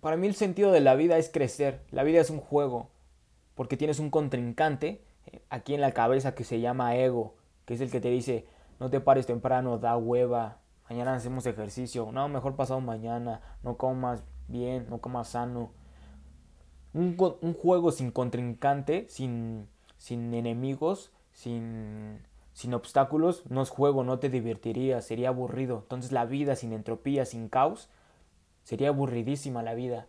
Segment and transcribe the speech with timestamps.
[0.00, 1.82] para mí el sentido de la vida es crecer.
[1.90, 2.88] La vida es un juego.
[3.54, 7.34] Porque tienes un contrincante eh, aquí en la cabeza que se llama ego.
[7.64, 8.46] Que es el que te dice,
[8.80, 10.58] no te pares temprano, da hueva.
[10.88, 12.10] Mañana hacemos ejercicio.
[12.12, 13.40] No, mejor pasado mañana.
[13.62, 15.72] No comas bien, no comas sano.
[16.94, 17.16] Un,
[17.54, 19.68] juego sin contrincante, sin,
[19.98, 22.22] sin enemigos, sin,
[22.54, 25.80] sin obstáculos, no es juego, no te divertiría, sería aburrido.
[25.82, 27.88] Entonces la vida sin entropía, sin caos,
[28.68, 30.08] sería aburridísima la vida.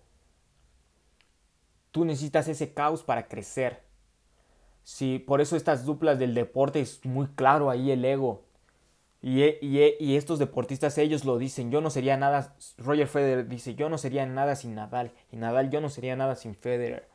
[1.91, 3.83] Tú necesitas ese caos para crecer.
[4.83, 8.43] Sí, por eso estas duplas del deporte es muy claro ahí el ego.
[9.21, 13.75] Y, y, y, estos deportistas, ellos lo dicen, yo no sería nada, Roger Federer dice,
[13.75, 17.07] yo no sería nada sin Nadal, y Nadal, yo no sería nada sin Federer.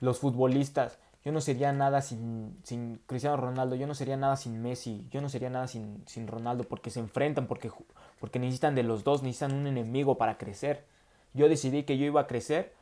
[0.00, 4.62] Los futbolistas, yo no sería nada sin, sin Cristiano Ronaldo, yo no sería nada sin
[4.62, 7.70] Messi, yo no sería nada sin, sin Ronaldo, porque se enfrentan, porque,
[8.18, 10.86] porque necesitan de los dos, necesitan un enemigo para crecer.
[11.34, 12.72] Yo decidí que yo iba a crecer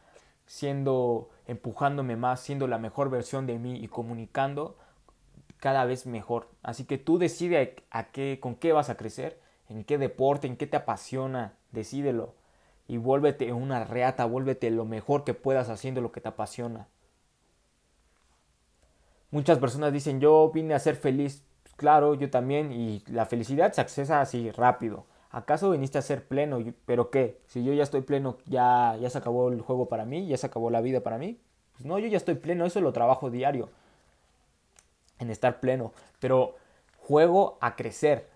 [0.47, 4.77] siendo, empujándome más, siendo la mejor versión de mí y comunicando
[5.59, 6.49] cada vez mejor.
[6.63, 10.57] Así que tú decide a qué, con qué vas a crecer, en qué deporte, en
[10.57, 12.37] qué te apasiona, decídelo.
[12.87, 16.87] Y vuélvete una reata, vuélvete lo mejor que puedas haciendo lo que te apasiona.
[19.31, 21.45] Muchas personas dicen, yo vine a ser feliz.
[21.77, 22.73] Claro, yo también.
[22.73, 25.05] Y la felicidad se accesa así rápido.
[25.31, 26.59] ¿Acaso viniste a ser pleno?
[26.87, 27.39] ¿Pero qué?
[27.47, 30.27] Si yo ya estoy pleno, ¿ya, ya se acabó el juego para mí?
[30.27, 31.39] ¿Ya se acabó la vida para mí?
[31.75, 32.65] Pues no, yo ya estoy pleno.
[32.65, 33.69] Eso lo trabajo diario
[35.19, 36.57] en estar pleno, pero
[36.99, 38.29] juego a crecer,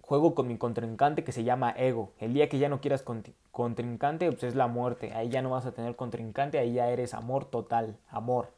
[0.00, 2.12] juego con mi contrincante que se llama ego.
[2.18, 3.04] El día que ya no quieras
[3.50, 5.12] contrincante, pues es la muerte.
[5.14, 8.48] Ahí ya no vas a tener contrincante, ahí ya eres amor total, amor.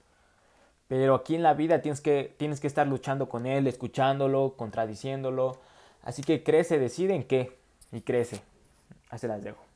[0.91, 5.57] Pero aquí en la vida tienes que, tienes que estar luchando con él, escuchándolo, contradiciéndolo.
[6.03, 7.57] Así que crece, decide en qué
[7.93, 8.41] y crece.
[9.09, 9.70] Así las dejo.